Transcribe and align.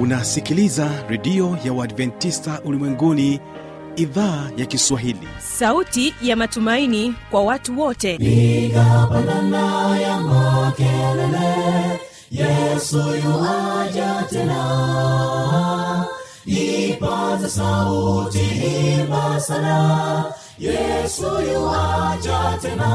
unasikiliza 0.00 0.90
redio 1.08 1.58
ya 1.64 1.72
uadventista 1.72 2.60
ulimwenguni 2.64 3.40
idhaa 3.96 4.50
ya 4.56 4.66
kiswahili. 4.66 5.28
Sauti 5.38 6.14
ya 6.22 6.36
matumaini 6.36 7.14
kwa 7.30 7.42
watu 7.42 7.80
wote. 7.80 8.18
Piga 8.18 9.06
pandana 9.12 9.98
ya 10.00 10.20
makelele 10.20 12.00
yesu 12.30 12.98
yuaja 12.98 14.24
tena. 14.30 16.06
Ipata 16.46 17.48
sauti 17.48 18.40
imba 19.00 19.40
sana 19.40 20.24
yesu 20.58 21.26
yuaja 21.52 22.58
tena. 22.62 22.90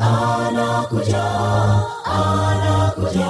Anakuja 0.00 1.24
anakuja 2.04 3.29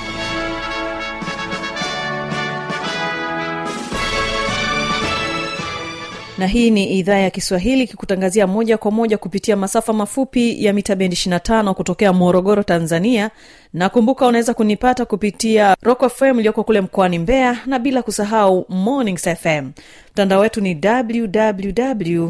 na 6.41 6.47
hii 6.47 6.71
ni 6.71 6.85
idhaa 6.99 7.17
ya 7.17 7.29
kiswahili 7.29 7.87
kikutangazia 7.87 8.47
moja 8.47 8.77
kwa 8.77 8.91
moja 8.91 9.17
kupitia 9.17 9.55
masafa 9.55 9.93
mafupi 9.93 10.65
ya 10.65 10.73
mita 10.73 10.95
bendi 10.95 11.15
25 11.15 11.73
kutokea 11.73 12.13
morogoro 12.13 12.63
tanzania. 12.63 13.29
Na 13.73 13.89
kumbuka 13.89 14.27
unaweza 14.27 14.53
kunipata 14.53 15.05
kupitia 15.05 15.75
rock 15.81 16.09
fm 16.09 16.39
iliyoko 16.39 16.63
kule 16.63 16.81
mkoani 16.81 17.19
mbeya 17.19 17.57
na 17.65 17.79
bila 17.79 18.01
kusahau 18.01 18.65
mornings 18.69 19.29
fm 19.29 19.71
mtandao 20.13 20.39
wetu 20.39 20.61
ni 20.61 20.79
www 20.85 22.29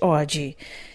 org. 0.00 0.32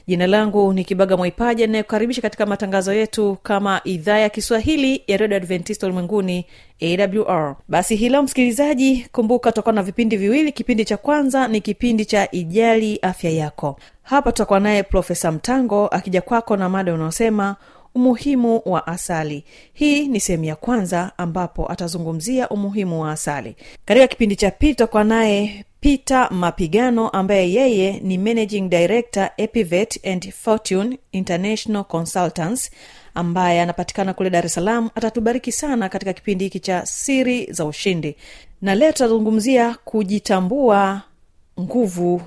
Jina 0.07 0.27
langu 0.27 0.73
ni 0.73 0.83
kibaga 0.85 1.17
mwaipaja 1.17 1.63
inayokaribisha 1.65 2.21
katika 2.21 2.45
matangazo 2.45 2.93
yetu 2.93 3.37
kama 3.43 3.81
idhaa 3.83 4.17
ya 4.17 4.29
kiswahili 4.29 5.03
ya 5.07 5.17
redio 5.17 5.37
adventista 5.37 5.87
ulimwenguni 5.87 6.45
awr 6.81 7.55
basi 7.67 7.95
hilo 7.95 8.23
msikilizaji 8.23 9.07
kumbuka 9.11 9.51
tutakuwa 9.51 9.73
na 9.73 9.83
vipindi 9.83 10.17
viwili. 10.17 10.51
Kipindi 10.51 10.85
cha 10.85 10.97
kwanza 10.97 11.47
ni 11.47 11.61
kipindi 11.61 12.05
cha 12.05 12.31
ijali 12.31 12.99
afya 13.01 13.31
yako. 13.31 13.79
Hapa 14.03 14.31
tutakuwa 14.31 14.59
naye 14.59 14.83
profesa 14.83 15.31
mtango 15.31 15.87
akija 15.87 16.21
kwako 16.21 16.57
na 16.57 16.69
mada 16.69 16.93
unaosema 16.93 17.55
umuhimu 17.95 18.61
wa 18.65 18.87
asali. 18.87 19.43
Hii 19.73 20.07
ni 20.07 20.19
sehemu 20.19 20.43
ya 20.43 20.55
kwanza 20.55 21.11
ambapo 21.17 21.71
atazungumzia 21.71 22.49
umuhimu 22.49 23.01
wa 23.01 23.11
asali. 23.11 23.55
Katika 23.85 24.07
kipindi 24.07 24.35
cha 24.35 24.51
pili 24.51 24.73
tutakuwa 24.73 25.03
naye 25.03 25.65
peter 25.85 26.27
mapigano 26.31 27.09
ambaye 27.09 27.53
yeye 27.53 27.99
ni 28.03 28.17
managing 28.17 28.69
director 28.69 29.29
epivet 29.37 30.05
and 30.07 30.31
fortune 30.31 30.97
international 31.11 31.83
consultants 31.83 32.71
ambaye 33.15 33.61
anapatikana 33.61 34.13
kule 34.13 34.29
dar 34.29 34.45
es 34.45 34.53
salaam 34.53 34.89
atatubariki 34.95 35.51
sana 35.51 35.89
katika 35.89 36.13
kipindi 36.13 36.43
hiki 36.43 36.59
cha 36.59 36.85
siri 36.85 37.45
za 37.53 37.65
ushindi. 37.65 38.15
Na 38.61 38.75
leo 38.75 38.91
tutazungumzia 38.91 39.75
kujitambua 39.85 41.01
nguvu 41.59 42.21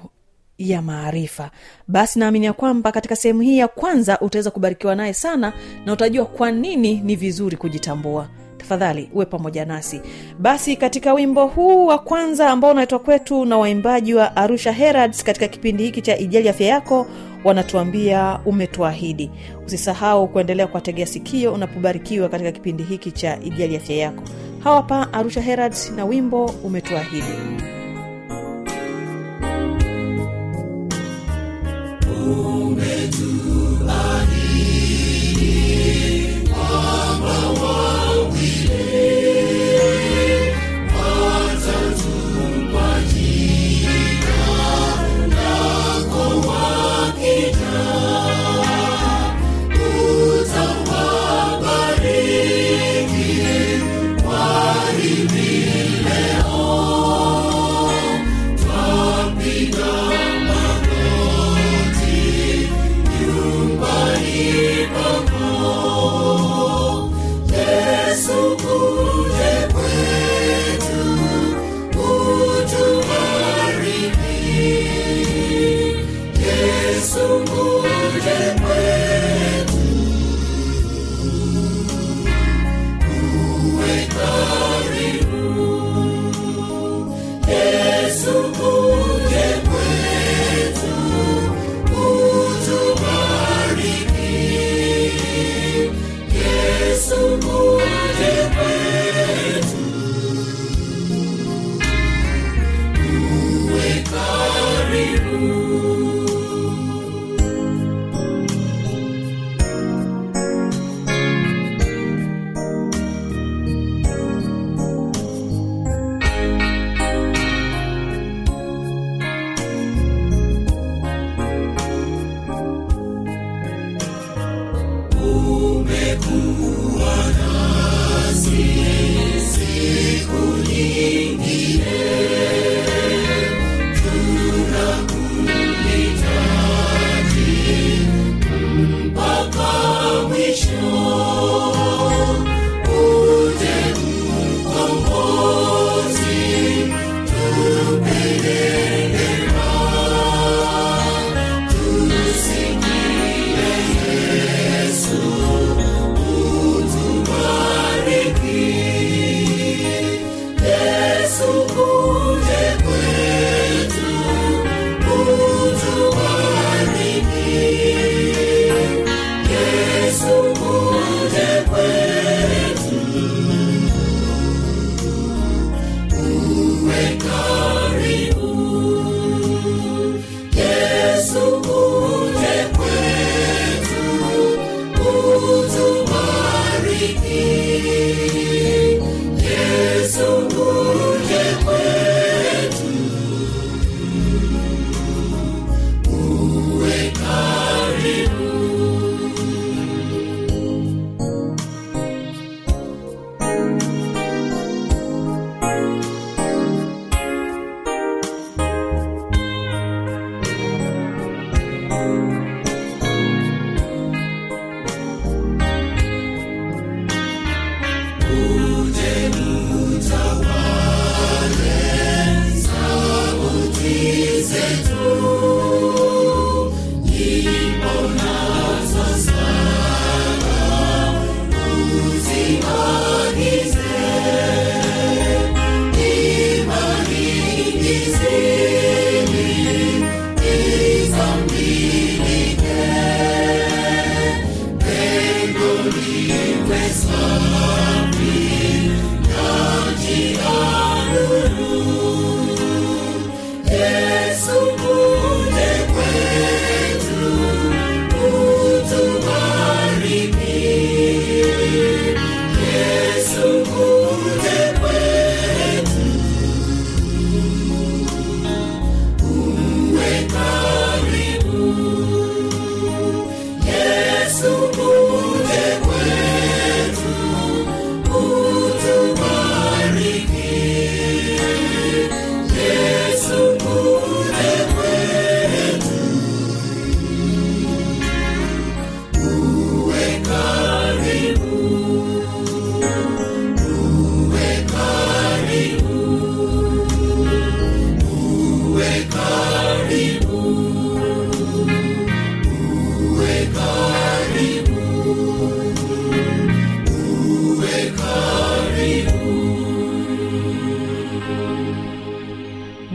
ya 0.58 0.82
maarifa. 0.82 1.50
Basi 1.88 2.18
naamini 2.18 2.46
ya 2.46 2.52
kwamba 2.52 2.92
katika 2.92 3.16
sehemu 3.16 3.40
hii 3.40 3.58
ya 3.58 3.68
kwanza 3.68 4.20
utaweza 4.20 4.50
kubarikiwa 4.50 4.94
naye 4.94 5.14
sana 5.14 5.52
na 5.86 5.92
utajua 5.92 6.24
kwa 6.24 6.50
nini 6.50 6.94
ni 7.00 7.16
vizuri 7.16 7.56
kujitambua 7.56 8.28
tafadhali 8.58 9.10
uwe 9.14 9.26
pamoja 9.26 9.64
nasi. 9.64 10.00
Basi 10.38 10.76
katika 10.76 11.12
wimbo 11.14 11.46
huu 11.46 11.86
wa 11.86 11.98
kwanza 11.98 12.50
ambao 12.50 12.70
unaitwa 12.70 12.98
kwetu 12.98 13.44
na 13.44 13.58
waimbaji 13.58 14.14
wa 14.14 14.36
arusha 14.36 14.72
herads 14.72 15.24
katika 15.24 15.48
kipindi 15.48 15.84
hiki 15.84 16.02
cha 16.02 16.18
ijali 16.18 16.48
afya 16.48 16.66
yako 16.66 17.06
wanatuambia 17.44 18.38
umetuahidi. 18.44 19.30
Usisahau 19.66 20.28
kuendelea 20.28 20.66
kuwategea 20.66 21.06
sikio 21.06 21.52
unapobarikiwa 21.52 22.28
katika 22.28 22.52
kipindi 22.52 22.82
hiki 22.82 23.12
cha 23.12 23.38
ijali 23.44 23.76
afya 23.76 23.96
yako. 23.96 24.22
Hawapa 24.64 25.12
arusha 25.12 25.40
herads 25.40 25.92
na 25.96 26.04
wimbo 26.04 26.44
umetuahidi. 26.64 27.24
Twapiga 33.88 33.98
magoti 37.20 38.07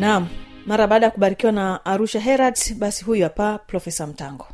naam 0.03 0.27
mara 0.65 0.87
baada 0.87 1.05
ya 1.05 1.11
kubarikiwa 1.11 1.51
na 1.51 1.85
arusha 1.85 2.19
herald 2.19 2.75
basi 2.77 3.05
huyu 3.05 3.23
hapa 3.23 3.57
profesa 3.57 4.07
mtango 4.07 4.47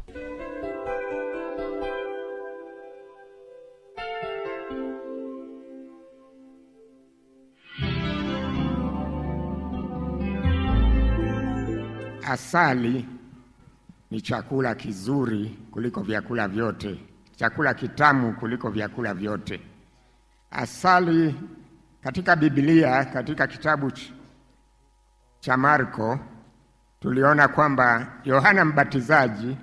Asali 12.24 13.06
ni 14.12 14.22
chakula 14.22 14.76
kizuri 14.76 15.58
kuliko 15.72 16.02
vyakula 16.02 16.48
vyote, 16.48 17.00
chakula 17.36 17.74
kitamu 17.74 18.34
kuliko 18.34 18.70
vyakula 18.70 19.14
vyote. 19.14 19.62
Asali 20.52 21.36
katika 22.02 22.36
Biblia, 22.36 23.06
katika 23.06 23.48
kitabu 23.48 23.92
cha 25.40 25.58
Marko 25.58 26.20
tuliona 27.00 27.48
kwamba 27.48 28.08
Yohana 28.24 28.66
Mbatizaji 28.66 29.58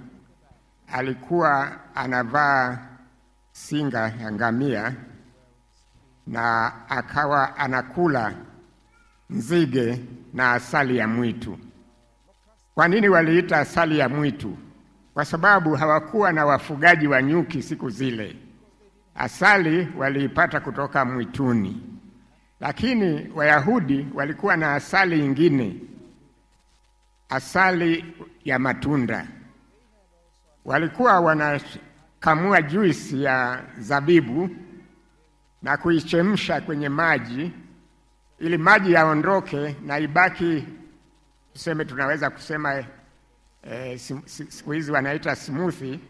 alikuwa 0.93 1.73
anavaa 1.95 2.79
singa 3.53 3.99
ya 4.21 4.33
ngamia 4.33 4.95
na 6.27 6.73
akawa 6.89 7.57
anakula 7.57 8.35
nzige 9.31 10.05
na 10.35 10.53
asali 10.53 10.97
ya 10.97 11.09
mwitu. 11.09 11.59
Kwa 12.75 12.89
nini 12.89 13.09
waliita 13.09 13.59
asali 13.59 13.99
ya 13.99 14.09
mwitu? 14.09 14.57
Kwa 15.15 15.25
sababu 15.25 15.75
hawakuwa 15.75 16.33
na 16.33 16.47
wafugaji 16.47 17.07
wa 17.09 17.23
nyuki 17.23 17.63
siku 17.63 17.91
zile. 17.91 18.37
Asali 19.15 19.89
waliipata 19.99 20.61
kutoka 20.61 21.05
mwituni, 21.05 21.96
lakini 22.61 23.31
Wayahudi 23.35 24.07
walikuwa 24.15 24.57
na 24.57 24.75
asali 24.75 25.25
ingine, 25.25 25.77
asali 27.29 28.15
ya 28.45 28.59
matunda. 28.59 29.27
Walikuwa 30.65 31.21
wanakamua 31.21 32.63
juisi 32.63 33.23
ya 33.23 33.65
zabibu 33.79 34.51
na 35.63 35.77
kuichemsha 35.77 36.61
kwenye 36.61 36.89
maji 36.89 37.53
ili 38.39 38.59
maji 38.59 38.93
yaondoke 38.93 39.77
na 39.85 39.99
ibaki 39.99 40.65
tuseme 41.53 41.85
tunaweza 41.85 42.31
kusema 42.31 42.85
si- 43.97 44.23
siku 44.49 44.73
hizi 44.73 44.93
wanaita 44.93 45.37
smoothie, 45.37 46.01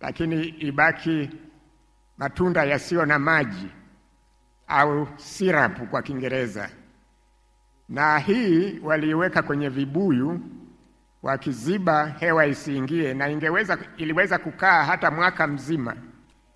lakini 0.00 0.44
ibaki 0.48 1.30
matunda 2.18 2.64
yasiyo 2.64 3.06
na 3.06 3.18
maji 3.18 3.66
au 4.68 5.08
syrup 5.16 5.78
kwa 5.90 6.02
Kiingereza. 6.02 6.70
Na 7.88 8.18
hii 8.18 8.78
waliiweka 8.82 9.42
kwenye 9.42 9.68
vibuyu 9.68 10.40
wakiziba 11.22 12.06
hewa 12.06 12.46
isiingie, 12.46 13.14
na 13.14 13.28
ingeweza 13.28 13.78
iliweza 13.96 14.38
kukaa 14.38 14.84
hata 14.84 15.10
mwaka 15.10 15.46
mzima, 15.46 15.96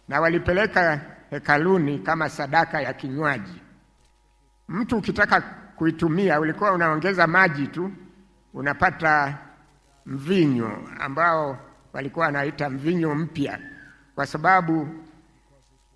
na 0.09 0.21
walipeleka 0.21 1.01
hekaluni 1.31 1.99
kama 1.99 2.29
sadaka 2.29 2.81
ya 2.81 2.93
kinywaji. 2.93 3.61
Mtu 4.69 4.97
ukitaka 4.99 5.41
kuitumia 5.77 6.41
ulikuwa 6.41 6.73
unaongeza 6.73 7.27
maji 7.27 7.67
tu, 7.67 7.93
unapata 8.55 9.39
mvinyo 10.07 10.79
ambao 11.01 11.59
walikuwa 11.93 12.27
wanaita 12.27 12.71
mvinyo 12.71 13.15
mpya, 13.15 13.59
kwa 14.15 14.27
sababu 14.27 14.89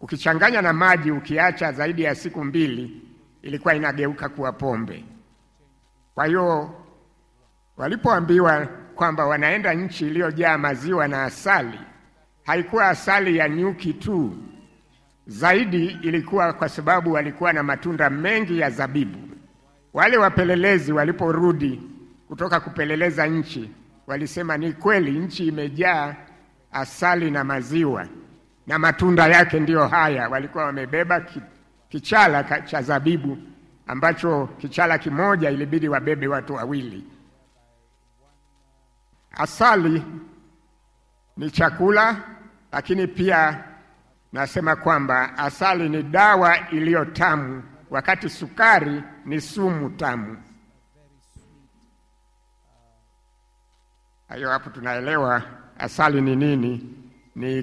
ukichanganya 0.04 0.62
na 0.62 0.73
maji 0.73 1.11
ukiacha 1.11 1.73
zaidi 1.73 2.02
ya 2.02 2.14
siku 2.14 2.44
mbili 2.44 3.02
ilikuwa 3.42 3.75
inageuka 3.75 4.28
kuwa 4.28 4.52
pombe. 4.52 5.04
Kwa 6.14 6.26
hiyo 6.26 6.75
walipoambiwa 7.76 8.66
kwamba 8.94 9.26
wanaenda 9.26 9.75
nchi 9.75 10.06
iliyojaa 10.06 10.58
maziwa 10.58 11.08
na 11.08 11.23
asali, 11.25 11.80
haikuwa 12.42 12.88
asali 12.88 13.37
ya 13.37 13.49
nyuki 13.49 13.92
tu, 13.92 14.37
zaidi 15.26 15.87
ilikuwa 15.87 16.52
kwa 16.52 16.68
sababu 16.68 17.12
walikuwa 17.12 17.52
na 17.52 17.62
matunda 17.62 18.11
mengi 18.11 18.58
ya 18.58 18.70
zabibu. 18.70 19.18
Wale 19.92 20.16
wapelelezi 20.16 20.92
waliporudi 20.92 21.82
kutoka 22.28 22.61
kupeleleza 22.61 23.26
nchi, 23.26 23.70
walisema 24.06 24.56
ni 24.56 24.73
kweli 24.73 25.11
nchi 25.18 25.46
imejaa 25.46 26.14
asali 26.73 27.30
na 27.30 27.44
maziwa, 27.44 28.06
na 28.66 28.78
matunda 28.78 29.26
yake 29.26 29.61
ndiyo 29.61 29.88
haya. 29.88 30.28
Walikuwa 30.28 30.64
wamebeba 30.64 31.26
kichala 31.88 32.44
cha 32.62 32.83
zabibu 32.83 33.38
ambacho 33.87 34.47
kichala 34.59 34.99
kimoja 34.99 35.50
ilibidi 35.50 35.88
wabebe 35.88 36.26
watu 36.26 36.54
wawili. 36.54 37.04
Asali 39.33 40.02
ni 41.37 41.50
chakula, 41.50 42.16
lakini 42.73 43.06
pia 43.06 43.64
nasema 44.33 44.76
kwamba 44.76 45.38
asali 45.38 45.88
ni 45.88 46.02
dawa 46.02 46.71
iliyo 46.71 47.04
tamu, 47.04 47.62
wakati 47.90 48.28
sukari 48.28 49.02
ni 49.25 49.40
sumu 49.40 49.90
tamu. 49.90 50.37
Hayo 54.28 54.50
hapo 54.50 54.71
tunaelewa 54.71 55.42
asali 55.78 56.21
ni 56.21 56.37
nini. 56.37 56.94
Ni 57.37 57.62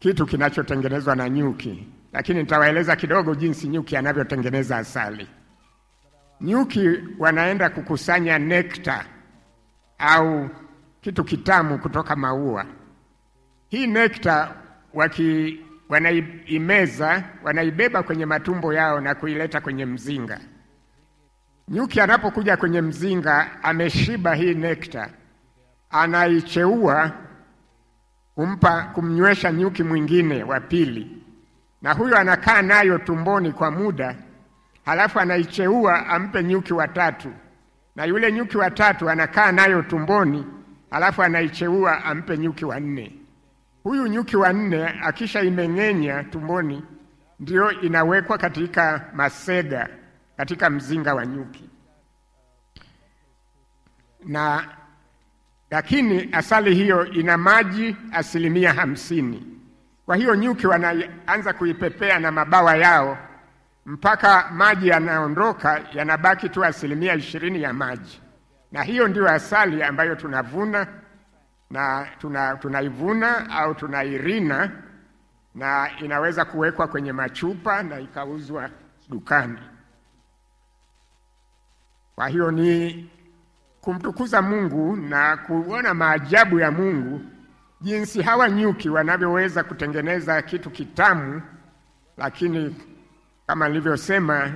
kitu 0.00 0.26
kinachotengenezwa 0.26 1.16
na 1.16 1.28
nyuki, 1.28 1.88
lakini 2.12 2.38
nitawaeleza 2.40 2.96
kidogo 2.96 3.34
jinsi 3.34 3.68
nyuki 3.68 3.96
anavyotengeneza 3.96 4.76
asali. 4.78 5.28
Nyuki 6.40 6.88
wanaenda 7.18 7.70
kukusanya 7.70 8.38
nekta 8.38 9.04
au 9.98 10.48
kitu 11.00 11.24
kitamu 11.24 11.78
kutoka 11.78 12.16
maua. 12.16 12.66
Hii 13.68 13.86
nekta 13.86 14.54
waki 14.94 15.60
wanaimeza, 15.88 17.24
wanaibeba 17.42 18.02
kwenye 18.02 18.26
matumbo 18.26 18.72
yao 18.72 19.00
na 19.00 19.14
kuileta 19.14 19.60
kwenye 19.60 19.86
mzinga. 19.86 20.40
Nyuki 21.68 22.00
anapokuja 22.00 22.56
kwenye 22.56 22.80
mzinga 22.80 23.62
ameshiba 23.62 24.34
hii 24.34 24.54
nekta, 24.54 25.10
anaicheua 25.90 27.12
kumpa 28.40 28.82
kumnywesha 28.94 29.52
nyuki 29.52 29.82
mwingine 29.82 30.42
wa 30.44 30.60
pili, 30.60 31.22
na 31.82 31.92
huyo 31.92 32.18
anakaa 32.18 32.62
nayo 32.62 32.98
tumboni 32.98 33.52
kwa 33.52 33.70
muda, 33.70 34.16
halafu 34.84 35.20
anaicheua 35.20 36.06
ampe 36.06 36.44
nyuki 36.44 36.72
wa 36.72 36.88
tatu, 36.88 37.32
na 37.96 38.04
yule 38.04 38.32
nyuki 38.32 38.56
wa 38.58 38.70
tatu 38.70 39.10
anakaa 39.10 39.52
nayo 39.52 39.82
tumboni, 39.82 40.46
halafu 40.90 41.22
anaicheua 41.22 42.04
ampe 42.04 42.38
nyuki 42.38 42.64
wa 42.64 42.80
nne. 42.80 43.16
Huyu 43.82 44.06
nyuki 44.06 44.36
wa 44.36 44.52
nne 44.52 44.84
akisha 45.02 45.42
imeng'enya 45.42 46.24
tumboni, 46.24 46.82
ndio 47.40 47.70
inawekwa 47.70 48.38
katika 48.38 49.04
masega 49.14 49.88
katika 50.36 50.70
mzinga 50.70 51.14
wa 51.14 51.26
nyuki. 51.26 51.70
Na 54.24 54.64
lakini 55.70 56.28
asali 56.32 56.74
hiyo 56.74 57.06
ina 57.06 57.36
maji 57.38 57.96
asilimia 58.12 58.72
hamsini. 58.72 59.46
Kwa 60.06 60.16
hiyo 60.16 60.34
nyuki 60.34 60.66
wanaanza 60.66 61.52
kuipepea 61.52 62.18
na 62.18 62.32
mabawa 62.32 62.76
yao 62.76 63.18
mpaka 63.86 64.50
maji 64.52 64.88
yanaondoka, 64.88 65.80
yanabaki 65.92 66.48
tu 66.48 66.64
asilimia 66.64 67.14
ishirini 67.14 67.62
ya 67.62 67.72
maji, 67.72 68.20
na 68.72 68.82
hiyo 68.82 69.08
ndiyo 69.08 69.28
asali 69.30 69.82
ambayo 69.82 70.14
tunavuna 70.14 70.86
na 71.70 72.08
tuna, 72.18 72.56
tunaivuna 72.56 73.50
au 73.50 73.74
tunairina 73.74 74.70
na 75.54 75.90
inaweza 75.98 76.44
kuwekwa 76.44 76.88
kwenye 76.88 77.12
machupa 77.12 77.82
na 77.82 78.00
ikauzwa 78.00 78.70
dukani. 79.08 79.58
Kwa 82.14 82.28
hiyo 82.28 82.50
ni 82.50 83.10
kumtukuza 83.80 84.42
Mungu 84.42 84.96
na 84.96 85.36
kuona 85.36 85.94
maajabu 85.94 86.58
ya 86.60 86.70
Mungu, 86.70 87.20
jinsi 87.80 88.22
hawa 88.22 88.50
nyuki 88.50 88.88
wanavyoweza 88.88 89.64
kutengeneza 89.64 90.42
kitu 90.42 90.70
kitamu, 90.70 91.42
lakini 92.16 92.76
kama 93.46 93.68
nilivyosema 93.68 94.52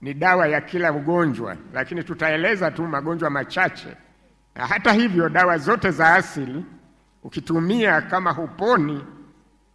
ni 0.00 0.14
dawa 0.14 0.46
ya 0.48 0.60
kila 0.60 0.92
ugonjwa, 0.92 1.56
lakini 1.74 2.04
tutaeleza 2.04 2.70
tu 2.70 2.86
magonjwa 2.86 3.30
machache. 3.30 3.96
Na 4.54 4.66
hata 4.66 4.92
hivyo, 4.92 5.28
dawa 5.28 5.58
zote 5.58 5.90
za 5.90 6.14
asili 6.14 6.64
ukitumia 7.22 8.00
kama 8.02 8.30
huponi, 8.32 9.04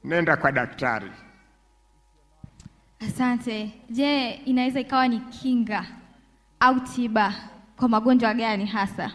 nenda 0.03 0.37
kwa 0.37 0.51
daktari. 0.51 1.11
Asante. 3.07 3.73
Je, 3.89 4.29
inaweza 4.31 4.79
ikawa 4.79 5.07
ni 5.07 5.19
kinga 5.19 5.85
au 6.59 6.79
tiba 6.79 7.33
kwa 7.77 7.89
magonjwa 7.89 8.33
gani 8.33 8.65
hasa? 8.65 9.11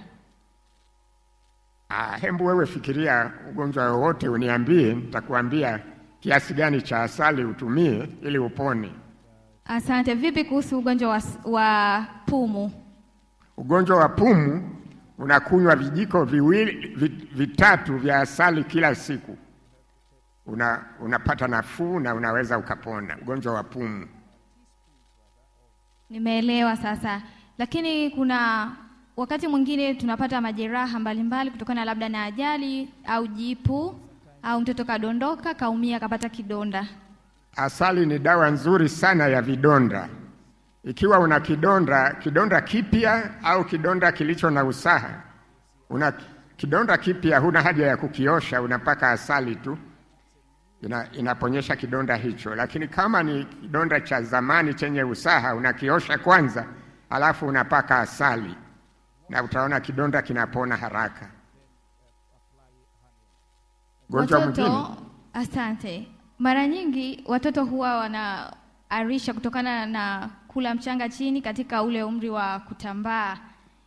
Ah, 1.88 2.16
hembu 2.16 2.46
wewe 2.46 2.66
fikiria 2.66 3.32
ugonjwa 3.50 3.92
wowote 3.92 4.28
uniambie, 4.28 4.94
nitakuambia 4.94 5.80
kiasi 6.20 6.54
gani 6.54 6.82
cha 6.82 7.02
asali 7.02 7.44
utumie 7.44 8.08
ili 8.22 8.38
upone. 8.38 8.92
Asante. 9.64 10.14
Vipi 10.14 10.44
kuhusu 10.44 10.78
ugonjwa 10.78 11.10
wa, 11.10 11.22
wa 11.44 12.06
pumu? 12.26 12.72
Ugonjwa 13.56 13.96
wa 13.96 14.08
pumu 14.08 14.76
unakunywa 15.18 15.76
vijiko 15.76 16.24
viwili, 16.24 16.86
vi- 16.88 17.28
vitatu 17.32 17.96
vya 17.98 18.20
asali 18.20 18.64
kila 18.64 18.94
siku, 18.94 19.36
una, 20.46 20.84
unapata 21.00 21.48
nafuu 21.48 22.00
na 22.00 22.14
unaweza 22.14 22.58
ukapona 22.58 23.16
ugonjwa 23.22 23.54
wa 23.54 23.62
pumu. 23.64 24.06
Nimeelewa 26.10 26.76
sasa, 26.76 27.22
lakini 27.58 28.10
kuna 28.10 28.70
wakati 29.16 29.48
mwingine 29.48 29.94
tunapata 29.94 30.40
majeraha 30.40 30.98
mbalimbali 30.98 31.50
kutokana 31.50 31.84
labda 31.84 32.08
na 32.08 32.24
ajali 32.24 32.88
au 33.06 33.26
jipu 33.26 33.94
au 34.42 34.60
mtoto 34.60 34.84
kadondoka 34.84 35.54
kaumia 35.54 36.00
kapata 36.00 36.28
kidonda. 36.28 36.86
Asali 37.56 38.06
ni 38.06 38.18
dawa 38.18 38.50
nzuri 38.50 38.88
sana 38.88 39.26
ya 39.28 39.42
vidonda. 39.42 40.08
Ikiwa 40.84 41.18
una 41.18 41.40
kidonda, 41.40 42.10
kidonda 42.22 42.60
kipya 42.60 43.30
au 43.44 43.64
kidonda 43.64 44.12
kilicho 44.12 44.50
na 44.50 44.64
usaha, 44.64 45.22
una 45.90 46.12
kidonda 46.56 46.98
kipya, 46.98 47.38
huna 47.38 47.62
haja 47.62 47.86
ya 47.86 47.96
kukiosha, 47.96 48.62
unapaka 48.62 49.10
asali 49.10 49.56
tu 49.56 49.78
ina, 50.82 51.12
inaponyesha 51.12 51.76
kidonda 51.76 52.16
hicho. 52.16 52.54
Lakini 52.54 52.88
kama 52.88 53.22
ni 53.22 53.44
kidonda 53.44 54.00
cha 54.00 54.22
zamani 54.22 54.74
chenye 54.74 55.04
usaha, 55.04 55.54
unakiosha 55.54 56.18
kwanza, 56.18 56.64
alafu 57.12 57.46
unapaka 57.46 57.98
asali 57.98 58.54
na 59.28 59.42
utaona 59.42 59.80
kidonda 59.80 60.22
kinapona 60.22 60.76
haraka. 60.76 61.28
Gonjwa 64.10 64.40
mwingine 64.40 64.68
Watoto, 64.68 64.96
asante. 65.32 66.08
Mara 66.38 66.66
nyingi 66.68 67.24
watoto 67.26 67.64
huwa 67.64 67.96
wanaarisha 67.98 69.34
kutokana 69.34 69.86
na 69.86 70.30
kula 70.48 70.74
mchanga 70.74 71.08
chini 71.08 71.42
katika 71.42 71.82
ule 71.82 72.02
umri 72.02 72.30
wa 72.30 72.58
kutambaa. 72.60 73.38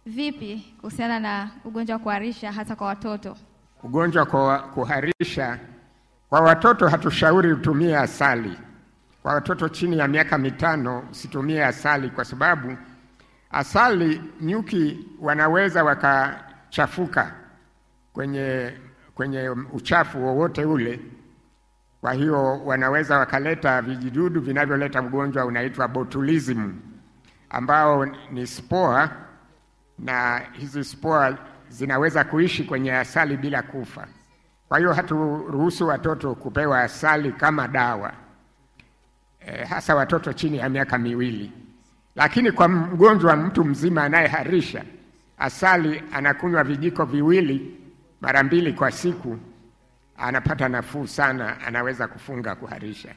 Vipi 0.06 0.76
kuhusiana 0.82 1.20
na 1.20 1.50
ugonjwa 1.66 1.94
wa 1.96 2.00
kuharisha 2.04 2.52
hasa 2.52 2.76
kwa 2.76 2.88
watoto? 2.88 3.38
ugonjwa 3.84 4.26
kwa 4.26 4.60
kuharisha 4.60 5.60
kwa 6.30 6.42
watoto 6.42 6.88
hatushauri 6.88 7.54
utumie 7.54 7.98
asali. 7.98 8.58
Kwa 9.22 9.34
watoto 9.34 9.70
chini 9.70 9.98
ya 9.98 10.08
miaka 10.08 10.38
mitano 10.38 11.04
usitumie 11.12 11.66
asali, 11.66 12.10
kwa 12.10 12.26
sababu 12.26 12.78
asali 13.56 14.22
nyuki 14.42 15.08
wanaweza 15.20 15.84
wakachafuka 15.84 17.32
kwenye, 18.14 18.74
kwenye 19.16 19.50
uchafu 19.50 20.26
wowote 20.26 20.66
ule. 20.66 21.00
Kwa 22.02 22.14
hiyo 22.14 22.66
wanaweza 22.66 23.18
wakaleta 23.20 23.82
vijidudu 23.82 24.42
vinavyoleta 24.42 25.02
ugonjwa 25.02 25.46
unaitwa 25.46 25.88
botulism, 25.88 26.74
ambao 27.50 28.06
ni 28.32 28.48
spora 28.48 29.10
na 30.00 30.42
hizi 30.52 30.84
spora 30.84 31.38
zinaweza 31.70 32.24
kuishi 32.24 32.64
kwenye 32.64 32.94
asali 32.94 33.38
bila 33.38 33.62
kufa. 33.62 34.08
Kwa 34.68 34.78
hiyo 34.78 34.94
haturuhusu 34.94 35.88
watoto 35.88 36.36
kupewa 36.36 36.80
asali 36.82 37.32
kama 37.32 37.68
dawa 37.68 38.14
e, 39.40 39.66
hasa 39.66 39.96
watoto 39.96 40.34
chini 40.34 40.58
ya 40.58 40.70
miaka 40.70 40.98
miwili. 40.98 41.52
Lakini 42.16 42.52
kwa 42.52 42.68
mgonjwa 42.68 43.36
mtu 43.36 43.64
mzima 43.66 44.04
anayeharisha, 44.04 44.84
asali 45.38 46.04
anakunywa 46.14 46.64
vijiko 46.64 47.06
viwili 47.06 47.76
mara 48.22 48.44
mbili 48.44 48.74
kwa 48.74 48.92
siku, 48.92 49.38
anapata 50.18 50.70
nafuu 50.70 51.08
sana, 51.08 51.62
anaweza 51.62 52.08
kufunga 52.08 52.56
kuharisha. 52.56 53.16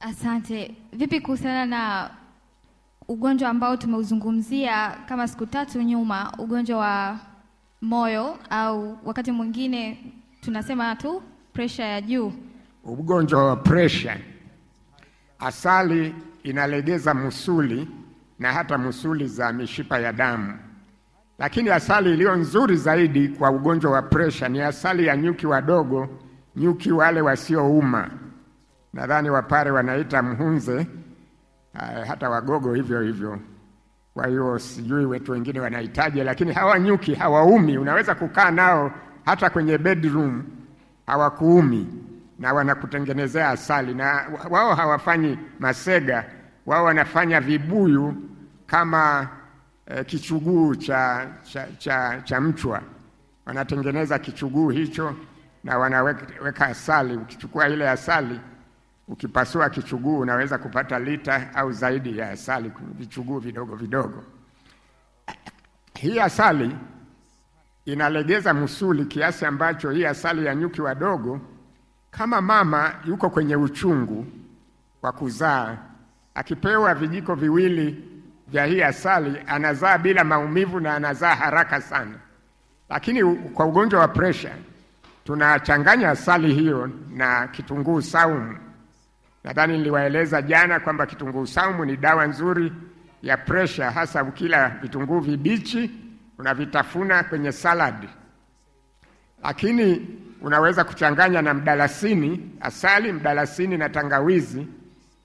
Asante. 0.00 0.74
Vipi 0.92 1.20
kuhusiana 1.20 1.66
na 1.66 2.10
ugonjwa 3.08 3.50
ambao 3.50 3.76
tumeuzungumzia 3.76 4.90
kama 5.08 5.28
siku 5.28 5.46
tatu 5.46 5.82
nyuma, 5.82 6.32
ugonjwa 6.38 6.78
wa 6.78 7.18
moyo 7.82 8.38
au 8.50 8.98
wakati 9.04 9.32
mwingine 9.32 10.12
tunasema 10.40 10.96
tu 10.96 11.22
presha 11.52 11.84
ya 11.84 12.00
juu? 12.00 12.32
Ugonjwa 12.84 13.44
wa 13.46 13.56
presha, 13.56 14.16
asali 15.38 16.14
inalegeza 16.44 17.14
musuli 17.14 17.88
na 18.38 18.52
hata 18.52 18.78
musuli 18.78 19.26
za 19.28 19.52
mishipa 19.52 19.98
ya 19.98 20.12
damu, 20.12 20.58
lakini 21.38 21.70
asali 21.70 22.12
iliyo 22.12 22.36
nzuri 22.36 22.76
zaidi 22.76 23.28
kwa 23.28 23.50
ugonjwa 23.50 23.90
wa 23.92 24.02
presha 24.02 24.48
ni 24.48 24.60
asali 24.60 25.06
ya 25.06 25.16
nyuki 25.16 25.46
wadogo, 25.46 26.08
nyuki 26.56 26.92
wale 26.92 27.20
wasiouma. 27.20 28.10
Nadhani 28.92 29.30
Wapare 29.30 29.70
wanaita 29.70 30.22
mhunze, 30.22 30.86
ah, 31.74 32.04
hata 32.06 32.30
Wagogo 32.30 32.74
hivyo 32.74 33.00
hivyo. 33.00 33.38
Kwa 34.14 34.26
hiyo 34.26 34.58
sijui 34.58 35.04
wetu 35.06 35.32
wengine 35.32 35.60
wanahitaji, 35.60 36.22
lakini 36.24 36.52
hawa 36.52 36.78
nyuki 36.78 37.14
hawaumi. 37.14 37.78
Unaweza 37.78 38.14
kukaa 38.14 38.50
nao 38.50 38.92
hata 39.24 39.50
kwenye 39.50 39.78
bedroom, 39.78 40.42
hawakuumi 41.06 41.86
na 42.38 42.52
wanakutengenezea 42.52 43.48
asali, 43.50 43.94
na 43.94 44.24
wao 44.50 44.74
hawafanyi 44.74 45.38
masega, 45.60 46.24
wao 46.66 46.84
wanafanya 46.84 47.40
vibuyu 47.40 48.14
kama 48.66 49.28
e, 49.86 50.04
kichuguu 50.04 50.74
cha, 50.74 51.26
cha, 51.42 51.66
cha, 51.78 52.20
cha 52.24 52.40
mchwa. 52.40 52.82
Wanatengeneza 53.46 54.18
kichuguu 54.18 54.68
hicho 54.70 55.14
na 55.64 55.78
wanaweka 55.78 56.66
asali. 56.66 57.16
Ukichukua 57.16 57.68
ile 57.68 57.90
asali 57.90 58.40
ukipasua 59.08 59.70
kichuguu 59.70 60.18
unaweza 60.18 60.58
kupata 60.58 60.98
lita 60.98 61.54
au 61.54 61.72
zaidi 61.72 62.18
ya 62.18 62.30
asali 62.30 62.72
vichuguu 62.98 63.38
vidogo 63.38 63.76
vidogo. 63.76 64.24
Hii 65.94 66.18
asali 66.20 66.76
inalegeza 67.84 68.54
musuli 68.54 69.04
kiasi 69.04 69.44
ambacho 69.46 69.90
hii 69.90 70.04
asali 70.04 70.46
ya 70.46 70.54
nyuki 70.54 70.82
wadogo, 70.82 71.40
kama 72.10 72.40
mama 72.40 72.94
yuko 73.04 73.30
kwenye 73.30 73.56
uchungu 73.56 74.26
wa 75.02 75.12
kuzaa, 75.12 75.76
akipewa 76.34 76.94
vijiko 76.94 77.34
viwili 77.34 78.04
vya 78.48 78.64
hii 78.64 78.82
asali 78.82 79.38
anazaa 79.46 79.98
bila 79.98 80.24
maumivu 80.24 80.80
na 80.80 80.94
anazaa 80.94 81.34
haraka 81.34 81.80
sana. 81.80 82.14
Lakini 82.88 83.24
kwa 83.36 83.66
ugonjwa 83.66 84.00
wa 84.00 84.08
presha 84.08 84.50
tunachanganya 85.24 86.10
asali 86.10 86.54
hiyo 86.54 86.90
na 87.10 87.48
kitunguu 87.48 88.02
saumu. 88.02 88.58
Nadhani 89.44 89.78
niliwaeleza 89.78 90.42
jana 90.42 90.80
kwamba 90.80 91.06
kitunguu 91.06 91.46
saumu 91.46 91.84
ni 91.84 91.96
dawa 91.96 92.26
nzuri 92.26 92.72
ya 93.22 93.36
presha, 93.36 93.90
hasa 93.90 94.22
ukila 94.24 94.68
vitunguu 94.68 95.20
vibichi 95.20 95.90
unavitafuna 96.38 97.22
kwenye 97.24 97.52
saladi, 97.52 98.08
lakini 99.42 100.06
unaweza 100.42 100.84
kuchanganya 100.84 101.42
na 101.42 101.54
mdalasini, 101.54 102.50
asali, 102.60 103.12
mdalasini 103.12 103.76
na 103.78 103.88
tangawizi, 103.88 104.66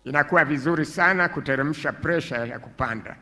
inakuwa 0.10 0.46
vizuri 0.46 0.86
sana 0.86 1.30
kuteremsha 1.30 1.92
presha 1.94 2.38
ya 2.46 2.60
kupanda. 2.60 3.16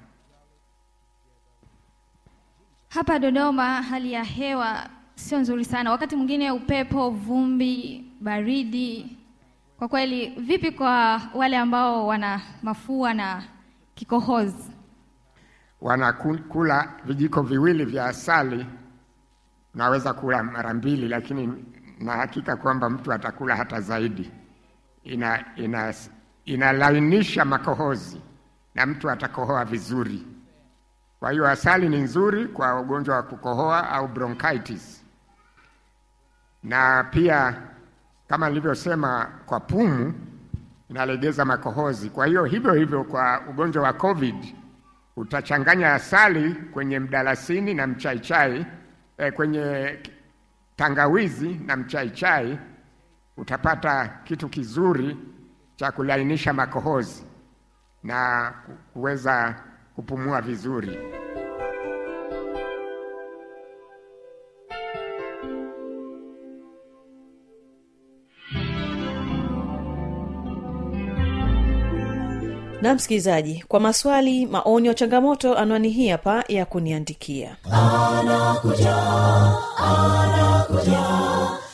Hapa 2.90 3.20
Dodoma 3.20 3.82
hali 3.82 4.14
ya 4.14 4.24
hewa 4.24 4.90
sio 5.16 5.40
nzuri 5.40 5.66
sana, 5.66 5.92
wakati 5.92 6.16
mwingine 6.16 6.52
upepo, 6.52 7.10
vumbi, 7.10 8.06
baridi. 8.22 9.18
Kwa 9.78 9.88
kweli, 9.88 10.28
vipi 10.28 10.72
kwa 10.72 11.22
wale 11.34 11.58
ambao 11.58 12.08
wana 12.08 12.42
mafua 12.64 13.14
na 13.14 13.44
kikohozi? 13.96 14.72
wanakula 15.82 16.94
vijiko 17.06 17.42
viwili 17.42 17.86
vya 17.86 18.06
asali, 18.06 18.66
unaweza 19.76 20.14
kula 20.14 20.44
mara 20.44 20.74
mbili, 20.74 21.08
lakini 21.08 21.66
na 22.00 22.12
hakika 22.12 22.56
kwamba 22.56 22.90
mtu 22.90 23.14
atakula 23.14 23.56
hata 23.56 23.82
zaidi. 23.82 24.32
Ina, 25.04 25.46
ina, 25.56 25.94
inalainisha 26.48 27.46
makohozi 27.46 28.22
na 28.76 28.86
mtu 28.86 29.10
atakohoa 29.10 29.66
vizuri. 29.66 30.26
Kwa 31.20 31.32
hiyo 31.32 31.48
asali 31.48 31.90
ni 31.90 31.98
nzuri 31.98 32.46
kwa 32.48 32.80
ugonjwa 32.80 33.16
wa 33.16 33.24
kukohoa 33.24 33.90
au 33.90 34.08
bronchitis, 34.08 35.04
na 36.64 37.04
pia 37.04 37.62
kama 38.28 38.50
nilivyosema, 38.50 39.28
kwa 39.46 39.60
pumu 39.60 40.14
inalegeza 40.90 41.46
makohozi. 41.46 42.10
Kwa 42.10 42.26
hiyo 42.26 42.44
hivyo 42.46 42.74
hivyo 42.74 43.04
kwa 43.04 43.42
ugonjwa 43.50 43.84
wa 43.84 43.94
COVID 43.94 44.56
utachanganya 45.16 45.94
asali 45.94 46.54
kwenye 46.54 47.00
mdalasini 47.00 47.74
na 47.74 47.88
mchaichai 47.88 48.66
eh, 49.18 49.34
kwenye 49.34 49.98
tangawizi 50.76 51.50
na 51.66 51.76
mchaichai, 51.78 52.60
utapata 53.38 54.08
kitu 54.24 54.50
kizuri 54.50 55.18
cha 55.78 55.92
kulainisha 55.92 56.54
makohozi 56.54 57.24
na 58.04 58.54
kuweza 58.94 59.56
kupumua 59.96 60.42
vizuri. 60.42 60.98
na 72.82 72.96
msikilizaji 72.96 73.64
kwa 73.68 73.80
maswali 73.80 74.46
maoni 74.46 74.88
ya 74.88 74.94
changamoto 74.94 75.58
anwani 75.58 75.90
hii 75.90 76.08
hapa 76.10 76.44
ya 76.48 76.66
kuniandikia 76.66 77.56
anakuja 77.72 78.96
anakuja 79.78 81.00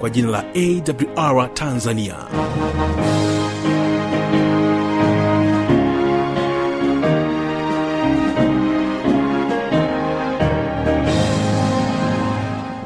kwa 0.00 0.10
jina 0.10 0.28
la 0.30 0.44
awr 1.16 1.54
tanzania. 1.54 2.16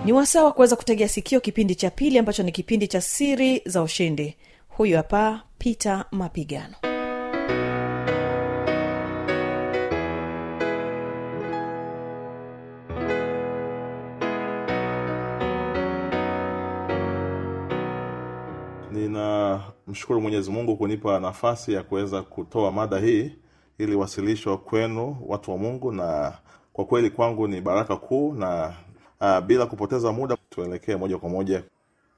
Ni 0.04 0.12
wasaa 0.12 0.44
wa 0.44 0.52
kuweza 0.52 0.76
kutegea 0.76 1.08
sikio 1.08 1.40
kipindi 1.40 1.74
cha 1.74 1.90
pili 1.90 2.18
ambacho 2.18 2.42
ni 2.42 2.52
kipindi 2.52 2.88
cha 2.88 3.00
siri 3.00 3.62
za 3.66 3.82
ushindi. 3.82 4.36
Huyu 4.68 4.96
hapa 4.96 5.42
pita 5.58 6.04
mapigano 6.10 6.74
ninamshukuru 19.90 20.20
mwenyezi 20.20 20.50
mungu 20.50 20.76
kunipa 20.76 21.20
nafasi 21.20 21.72
ya 21.72 21.82
kuweza 21.82 22.22
kutoa 22.22 22.72
mada 22.72 22.98
hii 22.98 23.30
ili 23.78 23.94
wasilishwa 23.94 24.58
kwenu 24.58 25.16
watu 25.26 25.50
wa 25.50 25.58
mungu 25.58 25.92
na 25.92 26.32
kwa 26.72 26.84
kweli 26.84 27.10
kwangu 27.10 27.48
ni 27.48 27.60
baraka 27.60 27.96
kuu 27.96 28.32
na 28.32 28.74
a, 29.20 29.40
bila 29.40 29.66
kupoteza 29.66 30.12
muda 30.12 30.36
tuelekee 30.50 30.96
moja 30.96 31.18
kwa 31.18 31.28
moja 31.28 31.62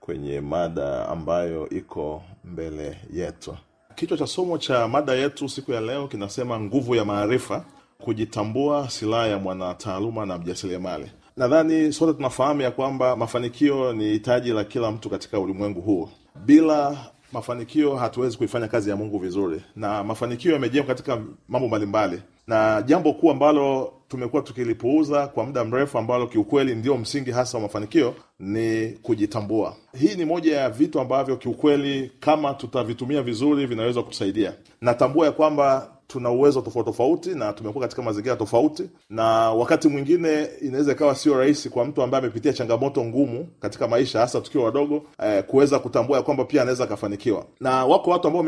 kwenye 0.01 0.41
mada 0.41 1.09
ambayo 1.09 1.69
iko 1.69 2.23
mbele 2.45 2.99
yetu. 3.13 3.57
Kichwa 3.95 4.19
cha 4.19 4.27
somo 4.27 4.59
cha 4.59 4.89
mada 4.89 5.13
yetu 5.15 5.49
siku 5.49 5.73
ya 5.73 5.81
leo 5.81 6.09
kinasema 6.09 6.61
nguvu 6.61 6.95
ya 6.95 7.05
maarifa 7.05 7.65
kujitambua 7.99 8.91
silaha 8.91 9.27
ya 9.27 9.39
mwanataaluma 9.39 10.27
na 10.27 10.39
mjasiriamali. 10.39 11.11
Nadhani 11.37 11.93
sote 11.93 12.13
tunafahamu 12.13 12.61
ya 12.61 12.71
kwamba 12.71 13.17
mafanikio 13.17 13.93
ni 13.93 14.05
hitaji 14.05 14.51
la 14.53 14.65
kila 14.65 14.91
mtu 14.91 15.11
katika 15.11 15.41
ulimwengu 15.41 15.81
huu. 15.81 16.09
Bila 16.45 16.97
mafanikio 17.33 17.97
hatuwezi 17.97 18.37
kuifanya 18.39 18.69
kazi 18.69 18.91
ya 18.91 18.97
mungu 18.97 19.19
vizuri 19.19 19.63
na 19.77 20.05
mafanikio 20.05 20.53
yamejengwa 20.53 20.87
katika 20.89 21.21
mambo 21.49 21.69
mbalimbali. 21.69 22.23
Na 22.47 22.83
jambo 22.83 23.13
kuu 23.13 23.31
ambalo 23.31 23.93
tumekuwa 24.09 24.43
tukilipuuza 24.43 25.27
kwa 25.27 25.45
muda 25.47 25.65
mrefu 25.65 25.99
ambalo 25.99 26.27
kiukweli 26.27 26.75
ndio 26.75 26.97
msingi 26.99 27.31
hasa 27.31 27.59
wa 27.59 27.63
mafanikio 27.63 28.15
ni 28.39 28.89
kujitambua. 28.89 29.77
Hii 29.99 30.15
ni 30.15 30.25
moja 30.25 30.57
ya 30.57 30.71
vitu 30.71 31.01
ambavyo 31.01 31.37
kiukweli 31.37 32.13
kama 32.21 32.55
tutavitumia 32.55 33.23
vizuri 33.23 33.67
vinaweza 33.67 34.03
kutusaidia. 34.03 34.53
Natambua 34.81 35.27
ya 35.27 35.33
kwamba 35.33 35.91
tuna 36.13 36.31
uwezo 36.31 36.61
tofauti 36.61 36.87
tofauti 36.91 37.31
na 37.35 37.53
tumekuwa 37.53 37.83
katika 37.85 38.03
mazingira 38.03 38.37
tofauti. 38.37 38.83
Na 39.11 39.25
wakati 39.51 39.89
mwingine 39.89 40.49
inaweza 40.63 40.93
ikawa 40.93 41.15
sio 41.15 41.39
rahisi 41.39 41.71
kwa 41.71 41.85
mtu 41.85 42.03
ambaye 42.03 42.25
amepitia 42.25 42.53
changamoto 42.53 43.05
ngumu 43.05 43.49
katika 43.61 43.89
maisha 43.89 44.21
hasa 44.21 44.41
tukiwa 44.41 44.65
wadogo 44.65 45.03
eh, 45.25 45.45
kuweza 45.45 45.79
kutambua 45.79 46.17
ya 46.17 46.23
kwamba 46.23 46.45
pia 46.45 46.63
anaweza 46.63 46.85
akafanikiwa. 46.85 47.47
Na 47.61 47.85
wako 47.87 48.11
watu 48.11 48.29
ambao 48.29 48.45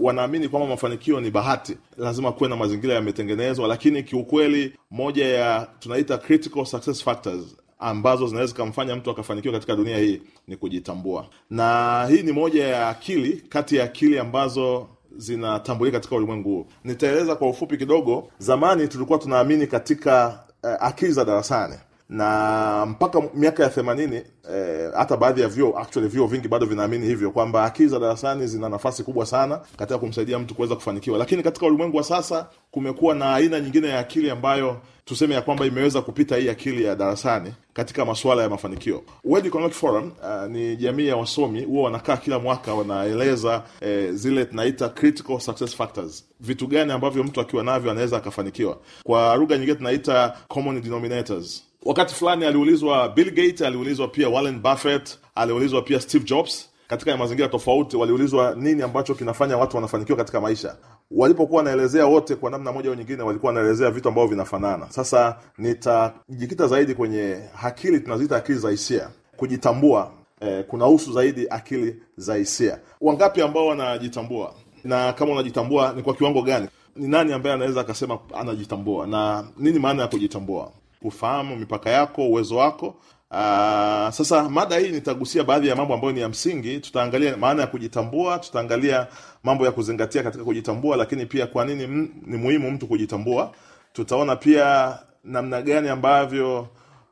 wanaamini 0.00 0.48
kwamba 0.48 0.68
mafanikio 0.68 1.20
ni 1.20 1.30
bahati. 1.30 1.76
Lazima 1.98 2.32
kuwe 2.32 2.48
na 2.48 2.56
mazingira 2.56 2.94
yametengenezwa 2.94 3.68
lakini 3.68 4.02
kiukweli 4.02 4.72
moja 4.90 5.26
ya 5.28 5.66
tunaita 5.80 6.18
critical 6.18 6.64
success 6.64 7.04
factors 7.04 7.56
ambazo 7.78 8.26
zinaweza 8.26 8.50
zikamfanya 8.52 8.96
mtu 8.96 9.10
akafanikiwa 9.10 9.54
katika 9.54 9.76
dunia 9.76 9.98
hii 9.98 10.20
ni 10.48 10.56
kujitambua. 10.56 11.26
Na 11.50 12.06
hii 12.10 12.22
ni 12.22 12.32
moja 12.32 12.66
ya 12.68 12.88
akili 12.88 13.32
kati 13.48 13.76
ya 13.76 13.84
akili 13.84 14.18
ambazo 14.18 14.86
zinatambulika 15.16 15.96
katika 15.98 16.16
ulimwengu 16.16 16.48
huu. 16.48 16.66
Nitaeleza 16.84 17.36
kwa 17.36 17.48
ufupi 17.48 17.76
kidogo 17.76 18.28
zamani 18.38 18.88
tulikuwa 18.88 19.18
tunaamini 19.18 19.66
katika 19.66 20.38
uh, 20.62 20.70
akili 20.80 21.12
za 21.12 21.24
darasani 21.24 21.74
na 22.08 22.86
mpaka 22.86 23.22
miaka 23.34 23.62
ya 23.62 23.68
themanini 23.68 24.16
eh, 24.52 24.90
hata 24.96 25.16
baadhi 25.16 25.40
ya 25.40 25.48
vyuo 25.48 25.78
actually 25.78 26.08
vyuo 26.08 26.26
vingi 26.26 26.48
bado 26.48 26.66
vinaamini 26.66 27.06
hivyo 27.06 27.30
kwamba 27.30 27.64
akili 27.64 27.88
za 27.88 27.98
darasani 27.98 28.46
zina 28.46 28.68
nafasi 28.68 29.02
kubwa 29.02 29.26
sana 29.26 29.60
katika 29.76 29.98
kumsaidia 29.98 30.38
mtu 30.38 30.54
kuweza 30.54 30.74
kufanikiwa. 30.74 31.18
Lakini 31.18 31.42
katika 31.42 31.66
ulimwengu 31.66 31.96
wa 31.96 32.02
sasa 32.04 32.46
kumekuwa 32.70 33.14
na 33.14 33.34
aina 33.34 33.60
nyingine 33.60 33.88
ya 33.88 33.98
akili 33.98 34.30
ambayo 34.30 34.76
tuseme 35.04 35.34
ya 35.34 35.42
kwamba 35.42 35.66
imeweza 35.66 36.02
kupita 36.02 36.36
hii 36.36 36.48
akili 36.48 36.84
ya 36.84 36.96
darasani 36.96 37.52
katika 37.72 38.04
masuala 38.04 38.42
ya 38.42 38.48
mafanikio. 38.48 39.02
World 39.24 39.46
Economic 39.46 39.74
Forum 39.74 40.12
uh, 40.22 40.50
ni 40.50 40.76
jamii 40.76 41.06
ya 41.06 41.16
wasomi 41.16 41.64
huwa 41.64 41.84
wanakaa 41.84 42.16
kila 42.16 42.38
mwaka 42.38 42.74
wanaeleza 42.74 43.62
eh, 43.80 44.10
zile 44.12 44.44
tunaita 44.44 44.88
critical 44.88 45.38
success 45.40 45.76
factors. 45.76 46.24
Vitu 46.40 46.66
gani 46.66 46.92
ambavyo 46.92 47.24
mtu 47.24 47.40
akiwa 47.40 47.64
navyo 47.64 47.90
anaweza 47.90 48.16
akafanikiwa? 48.16 48.78
Kwa 49.02 49.36
lugha 49.36 49.56
nyingine 49.56 49.76
tunaita 49.76 50.36
common 50.48 50.80
denominators 50.82 51.64
wakati 51.84 52.14
fulani 52.14 52.44
aliulizwa 52.44 53.08
bill 53.08 53.30
gates 53.30 53.62
aliulizwa 53.62 54.08
pia 54.08 54.28
warren 54.28 54.60
buffett 54.60 55.18
aliulizwa 55.34 55.82
pia 55.82 56.00
steve 56.00 56.24
jobs. 56.24 56.70
Katika 56.88 57.16
mazingira 57.16 57.48
tofauti 57.48 57.96
waliulizwa 57.96 58.54
nini 58.54 58.82
ambacho 58.82 59.14
kinafanya 59.14 59.56
watu 59.56 59.76
wanafanikiwa 59.76 60.18
katika 60.18 60.40
maisha. 60.40 60.76
Walipokuwa 61.10 61.58
wanaelezea 61.58 62.06
wote 62.06 62.34
kwa 62.36 62.50
namna 62.50 62.72
moja 62.72 62.88
au 62.90 62.94
nyingine 62.94 63.22
walikuwa 63.22 63.52
wanaelezea 63.52 63.90
vitu 63.90 64.08
ambavyo 64.08 64.28
vinafanana. 64.30 64.86
Sasa 64.90 65.36
nitajikita 65.58 66.66
zaidi 66.66 66.94
kwenye 66.94 67.38
akili 67.62 68.00
tunaziita 68.00 68.36
akili 68.36 68.58
za 68.58 68.70
hisia. 68.70 69.08
Kujitambua 69.36 70.10
eh, 70.40 70.64
kunahusu 70.64 71.12
zaidi 71.12 71.46
akili 71.50 71.96
za 72.16 72.34
hisia. 72.34 72.78
Wangapi 73.00 73.42
ambao 73.42 73.66
wanajitambua? 73.66 74.54
Na 74.84 75.12
kama 75.12 75.32
unajitambua 75.32 75.92
ni 75.96 76.02
kwa 76.02 76.14
kiwango 76.14 76.42
gani? 76.42 76.68
Ni 76.96 77.08
nani 77.08 77.32
ambaye 77.32 77.54
anaweza 77.54 77.80
akasema 77.80 78.18
anajitambua? 78.34 79.06
Na 79.06 79.44
nini 79.58 79.78
maana 79.78 80.02
ya 80.02 80.08
kujitambua 80.08 80.72
kufahamu 81.08 81.56
mipaka 81.56 81.90
yako 81.90 82.22
uwezo 82.28 82.56
wako. 82.56 82.94
Aa, 83.30 84.12
sasa 84.12 84.48
mada 84.48 84.78
hii 84.78 84.88
nitagusia 84.90 85.44
baadhi 85.44 85.68
ya 85.68 85.76
mambo 85.76 85.94
ambayo 85.94 86.12
ni 86.12 86.20
ya 86.20 86.28
msingi. 86.28 86.78
Tutaangalia 86.80 87.36
maana 87.36 87.60
ya 87.62 87.66
kujitambua 87.66 88.38
tutaangalia 88.38 89.06
mambo 89.42 89.64
ya 89.66 89.72
kuzingatia 89.72 90.22
katika 90.22 90.44
kujitambua 90.44 90.96
lakini 90.96 91.26
pia 91.26 91.46
kwa 91.46 91.64
nini 91.64 91.86
ni 92.26 92.36
muhimu 92.36 92.70
mtu 92.70 92.86
kujitambua. 92.86 93.52
Tutaona 93.92 94.36
pia 94.36 94.98
namna 95.24 95.62
gani 95.62 95.88
ambavyo 95.88 96.68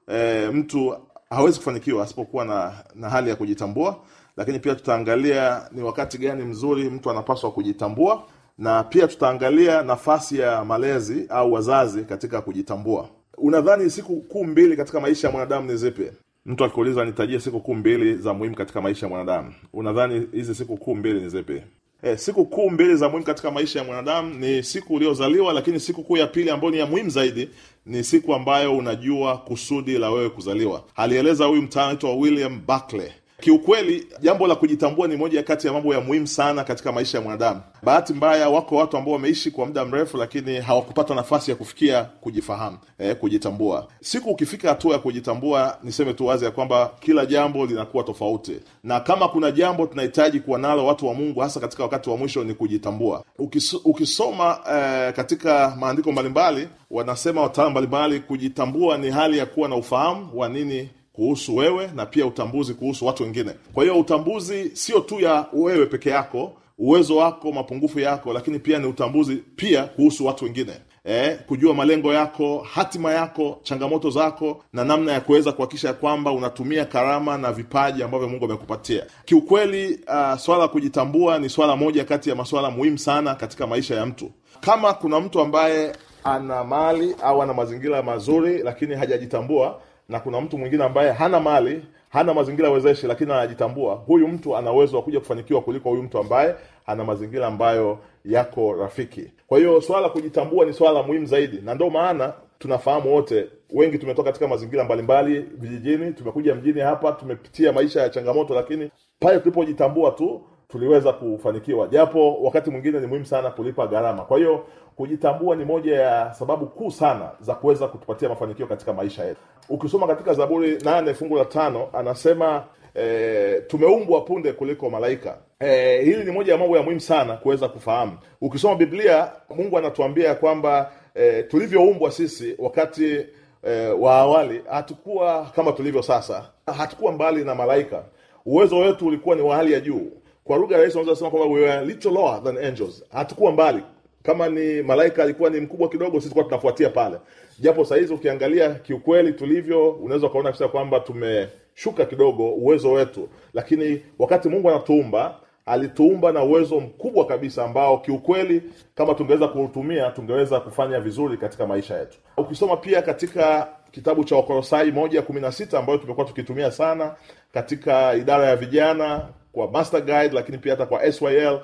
e, 0.08 0.46
mtu 0.48 0.96
hawezi 1.30 1.58
kufanikiwa 1.58 2.04
asipokuwa 2.04 2.44
na, 2.44 2.72
na 2.94 3.10
hali 3.10 3.30
ya 3.30 3.36
kujitambua. 3.36 3.96
Lakini 4.36 4.58
pia 4.58 4.74
tutaangalia 4.74 5.62
ni 5.72 5.82
wakati 5.82 6.18
gani 6.18 6.42
mzuri 6.44 6.90
mtu 6.90 7.10
anapaswa 7.10 7.50
kujitambua. 7.52 8.22
Na 8.58 8.84
pia 8.84 9.06
tutaangalia 9.08 9.82
nafasi 9.82 10.38
ya 10.38 10.64
malezi 10.64 11.26
au 11.28 11.52
wazazi 11.52 12.04
katika 12.04 12.40
kujitambua 12.40 13.08
unadhani 13.38 13.90
siku 13.90 14.16
kuu 14.20 14.44
mbili 14.44 14.76
katika 14.76 15.00
maisha 15.00 15.26
ya 15.28 15.32
mwanadamu 15.32 15.70
ni 15.72 15.76
zipi? 15.76 16.02
Mtu 16.46 16.64
akiuliza 16.64 17.04
nitajie 17.04 17.40
siku 17.40 17.60
kuu 17.60 17.74
mbili 17.74 18.14
za 18.14 18.34
muhimu 18.34 18.56
katika 18.56 18.80
maisha 18.80 19.06
ya 19.06 19.10
mwanadamu. 19.10 19.54
Unadhani 19.72 20.26
hizi 20.32 20.54
siku 20.54 20.76
kuu 20.76 20.94
mbili 20.94 21.20
ni 21.20 21.28
zipi? 21.28 21.62
Eh, 22.02 22.18
siku 22.18 22.44
kuu 22.46 22.70
mbili 22.70 22.96
za 22.96 23.06
muhimu 23.08 23.24
katika 23.24 23.50
maisha 23.50 23.78
ya 23.78 23.84
mwanadamu 23.84 24.34
ni 24.34 24.62
siku 24.62 24.94
uliozaliwa 24.94 25.52
lakini 25.52 25.80
siku 25.80 26.02
kuu 26.02 26.16
ya 26.16 26.26
pili 26.26 26.50
ambayo 26.50 26.70
ni 26.70 26.78
ya 26.78 26.86
muhimu 26.86 27.10
zaidi 27.10 27.48
ni 27.86 28.04
siku 28.04 28.34
ambayo 28.34 28.76
unajua 28.76 29.38
kusudi 29.38 29.98
la 29.98 30.10
wewe 30.10 30.30
kuzaliwa. 30.30 30.84
Alieleza 30.96 31.44
huyu 31.44 31.62
mtaalamu 31.62 31.90
anaitwa 31.90 32.14
william 32.14 32.60
buckley 32.66 33.10
kiukweli 33.42 34.06
jambo 34.20 34.46
la 34.46 34.54
kujitambua 34.54 35.08
ni 35.08 35.16
moja 35.16 35.42
kati 35.42 35.66
ya 35.66 35.72
mambo 35.72 35.94
ya 35.94 36.00
muhimu 36.00 36.26
sana 36.26 36.64
katika 36.64 36.92
maisha 36.92 37.18
ya 37.18 37.24
mwanadamu. 37.24 37.60
Bahati 37.82 38.12
mbaya 38.12 38.48
wako 38.48 38.76
watu 38.76 38.96
ambao 38.96 39.12
wameishi 39.14 39.50
kwa 39.50 39.66
muda 39.66 39.84
mrefu 39.84 40.16
lakini 40.16 40.56
hawakupata 40.60 41.14
nafasi 41.14 41.50
ya 41.50 41.56
kufikia 41.56 42.04
kujifahamu 42.04 42.78
eh, 42.98 43.16
kujitambua. 43.16 43.88
Siku 44.00 44.30
ukifika 44.30 44.68
hatua 44.68 44.92
ya 44.92 44.98
kujitambua 44.98 45.78
niseme 45.82 46.14
tu 46.14 46.26
wazi 46.26 46.44
ya 46.44 46.50
kwamba 46.50 46.90
kila 47.00 47.26
jambo 47.26 47.66
linakuwa 47.66 48.04
tofauti. 48.04 48.60
Na 48.84 49.00
kama 49.00 49.28
kuna 49.28 49.50
jambo 49.50 49.86
tunahitaji 49.86 50.40
kuwa 50.40 50.58
nalo 50.58 50.86
watu 50.86 51.06
wa 51.06 51.14
mungu 51.14 51.40
hasa 51.40 51.60
katika 51.60 51.82
wakati 51.82 52.10
wa 52.10 52.16
mwisho 52.16 52.44
ni 52.44 52.54
kujitambua. 52.54 53.24
Ukis, 53.38 53.74
ukisoma 53.84 54.58
eh, 54.72 55.12
katika 55.12 55.76
maandiko 55.80 56.12
mbalimbali 56.12 56.68
wanasema 56.90 57.40
wataalamu 57.42 57.70
mbalimbali 57.70 58.20
kujitambua 58.20 58.98
ni 58.98 59.10
hali 59.10 59.38
ya 59.38 59.46
kuwa 59.46 59.68
na 59.68 59.76
ufahamu 59.76 60.28
wa 60.34 60.48
nini 60.48 60.90
kuhusu 61.12 61.56
wewe 61.56 61.90
na 61.94 62.06
pia 62.06 62.26
utambuzi 62.26 62.74
kuhusu 62.74 63.06
watu 63.06 63.22
wengine. 63.22 63.50
Kwa 63.74 63.82
hiyo 63.84 63.98
utambuzi 64.00 64.70
sio 64.76 65.00
tu 65.00 65.20
ya 65.20 65.46
wewe 65.52 65.86
peke 65.86 66.10
yako 66.10 66.52
uwezo 66.78 67.16
wako 67.16 67.52
mapungufu 67.52 68.00
yako 68.00 68.32
lakini 68.32 68.58
pia 68.58 68.78
ni 68.78 68.86
utambuzi 68.86 69.36
pia 69.36 69.84
kuhusu 69.84 70.26
watu 70.26 70.44
wengine. 70.44 70.72
Eh, 71.04 71.38
kujua 71.46 71.74
malengo 71.74 72.12
yako 72.14 72.66
hatima 72.72 73.12
yako 73.12 73.58
changamoto 73.62 74.10
zako 74.10 74.64
na 74.72 74.84
namna 74.84 75.12
ya 75.12 75.20
kuweza 75.20 75.52
kuhakikisha 75.52 75.92
kwamba 75.92 76.32
unatumia 76.32 76.84
karama 76.84 77.38
na 77.38 77.52
vipaji 77.52 78.02
ambavyo 78.02 78.28
mungu 78.28 78.44
amekupatia. 78.44 79.06
Kiukweli 79.24 79.94
uh, 79.94 80.38
swala 80.38 80.62
la 80.62 80.68
kujitambua 80.68 81.38
ni 81.38 81.48
swala 81.48 81.76
moja 81.76 82.04
kati 82.04 82.30
ya 82.30 82.36
maswala 82.36 82.70
muhimu 82.70 82.98
sana 82.98 83.34
katika 83.34 83.66
maisha 83.66 83.94
ya 83.94 84.06
mtu. 84.06 84.30
Kama 84.60 84.92
kuna 84.92 85.20
mtu 85.20 85.40
ambaye 85.40 85.92
ana 86.24 86.64
mali 86.64 87.16
au 87.22 87.42
ana 87.42 87.54
mazingira 87.54 88.02
mazuri 88.02 88.58
lakini 88.62 88.94
hajajitambua 88.94 89.80
na 90.12 90.20
kuna 90.20 90.40
mtu 90.40 90.58
mwingine 90.58 90.84
ambaye 90.84 91.12
hana 91.12 91.40
mali 91.40 91.82
hana 92.08 92.34
mazingira 92.34 92.70
wezeshi 92.70 93.06
lakini 93.06 93.32
anajitambua 93.32 93.94
huyu 93.94 94.28
mtu 94.28 94.56
ana 94.56 94.72
uwezo 94.72 94.96
wa 94.96 95.02
kuja 95.02 95.20
kufanikiwa 95.20 95.60
kuliko 95.62 95.90
huyu 95.90 96.02
mtu 96.02 96.18
ambaye 96.18 96.54
ana 96.86 97.04
mazingira 97.04 97.46
ambayo 97.46 97.98
yako 98.24 98.72
rafiki. 98.74 99.32
Kwa 99.46 99.58
hiyo 99.58 99.80
swala 99.80 100.02
la 100.02 100.08
kujitambua 100.08 100.64
ni 100.64 100.72
swala 100.72 101.02
muhimu 101.02 101.26
zaidi 101.26 101.60
na 101.64 101.74
ndio 101.74 101.90
maana 101.90 102.32
tunafahamu 102.58 103.14
wote 103.14 103.46
wengi 103.70 103.98
tumetoka 103.98 104.26
katika 104.28 104.48
mazingira 104.48 104.84
mbalimbali 104.84 105.40
vijijini 105.40 106.12
tumekuja 106.12 106.54
mjini 106.54 106.80
hapa 106.80 107.12
tumepitia 107.12 107.72
maisha 107.72 108.00
ya 108.02 108.08
changamoto 108.08 108.54
lakini 108.54 108.90
pale 109.20 109.38
tulipojitambua 109.38 110.10
tu 110.10 110.42
tuliweza 110.68 111.12
kufanikiwa. 111.12 111.88
Japo 111.88 112.42
wakati 112.42 112.70
mwingine 112.70 113.00
ni 113.00 113.06
muhimu 113.06 113.26
sana 113.26 113.50
kulipa 113.50 113.86
gharama. 113.86 114.22
Kwa 114.24 114.38
hiyo 114.38 114.64
kujitambua 115.02 115.56
ni 115.56 115.64
moja 115.64 116.00
ya 116.00 116.34
sababu 116.34 116.66
kuu 116.66 116.90
sana 116.90 117.30
za 117.40 117.54
kuweza 117.54 117.88
kutupatia 117.88 118.28
mafanikio 118.28 118.66
katika 118.66 118.92
maisha 118.92 119.24
yetu. 119.24 119.40
Ukisoma 119.68 120.06
katika 120.06 120.34
zaburi 120.34 120.78
nane 120.84 121.14
fungu 121.14 121.36
la 121.36 121.44
tano 121.44 121.88
anasema 121.92 122.64
e, 122.94 123.60
tumeumbwa 123.66 124.20
punde 124.20 124.52
kuliko 124.52 124.90
malaika. 124.90 125.38
E, 125.60 126.02
hili 126.02 126.24
ni 126.24 126.30
moja 126.30 126.52
ya 126.52 126.58
mambo 126.58 126.76
ya 126.76 126.82
muhimu 126.82 127.00
sana 127.00 127.36
kuweza 127.36 127.68
kufahamu. 127.68 128.12
Ukisoma 128.40 128.74
biblia 128.74 129.30
mungu 129.56 129.78
anatuambia 129.78 130.34
kwamba 130.34 130.92
e, 131.14 131.42
tulivyoumbwa 131.42 132.10
sisi 132.10 132.54
wakati 132.58 133.26
e, 133.62 133.86
wa 133.88 134.14
awali 134.14 134.62
hatukuwa 134.70 135.46
kama 135.56 135.72
tulivyo 135.72 136.02
sasa. 136.02 136.44
Hatukuwa 136.78 137.12
mbali 137.12 137.44
na 137.44 137.54
malaika. 137.54 138.02
Uwezo 138.46 138.78
wetu 138.78 139.06
ulikuwa 139.06 139.36
ni 139.36 139.42
wa 139.42 139.56
hali 139.56 139.72
ya 139.72 139.80
juu. 139.80 140.10
Kwa 140.44 140.56
lugha 140.56 140.76
rahisi 140.76 140.92
unaweza 140.98 141.12
kusema 141.12 141.30
kwamba 141.30 141.54
we 141.54 141.60
were 141.62 141.84
little 141.84 142.10
lower 142.10 142.42
than 142.44 142.58
angels. 142.58 143.04
Hatukuwa 143.12 143.52
mbali 143.52 143.82
kama 144.22 144.48
ni 144.48 144.82
malaika 144.82 145.22
alikuwa 145.22 145.50
ni 145.50 145.60
mkubwa 145.60 145.88
kidogo 145.88 146.20
sisi 146.20 146.32
kuwa 146.32 146.44
tunafuatia 146.44 146.90
pale. 146.90 147.16
Japo 147.58 147.84
sahizi 147.84 148.14
ukiangalia 148.14 148.70
kiukweli 148.74 149.32
tulivyo 149.32 149.90
unaweza 149.90 150.26
ukaona 150.26 150.48
kabisa 150.48 150.68
kwamba 150.68 151.00
tumeshuka 151.00 152.04
kidogo 152.04 152.48
uwezo 152.48 152.92
wetu. 152.92 153.28
Lakini 153.54 154.02
wakati 154.18 154.48
mungu 154.48 154.70
anatuumba 154.70 155.34
alituumba 155.66 156.32
na 156.32 156.42
uwezo 156.42 156.80
mkubwa 156.80 157.26
kabisa 157.26 157.64
ambao 157.64 157.98
kiukweli 157.98 158.62
kama 158.94 159.14
tungeweza 159.14 159.48
kuutumia 159.48 160.10
tungeweza 160.10 160.60
kufanya 160.60 161.00
vizuri 161.00 161.36
katika 161.36 161.66
maisha 161.66 161.98
yetu. 161.98 162.18
Ukisoma 162.36 162.76
pia 162.76 163.02
katika 163.02 163.68
kitabu 163.90 164.24
cha 164.24 164.36
wakorosai 164.36 164.92
moja 164.92 165.22
kumi 165.22 165.40
na 165.40 165.52
sita 165.52 165.78
ambayo 165.78 165.98
tumekuwa 165.98 166.26
tukitumia 166.26 166.70
sana 166.70 167.14
katika 167.54 168.14
idara 168.14 168.44
ya 168.46 168.56
vijana 168.56 169.28
kwa 169.52 169.70
master 169.70 170.00
guide 170.02 170.28
lakini 170.34 170.58
pia 170.58 170.72
hata 170.72 170.86
kwa 170.86 171.12
syl 171.12 171.58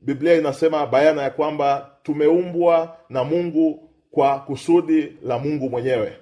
biblia 0.00 0.34
inasema 0.34 0.86
bayana 0.86 1.22
ya 1.22 1.30
kwamba 1.30 1.90
tumeumbwa 2.02 2.96
na 3.08 3.24
mungu 3.24 3.88
kwa 4.10 4.38
kusudi 4.38 5.12
la 5.22 5.38
mungu 5.38 5.70
mwenyewe. 5.70 6.12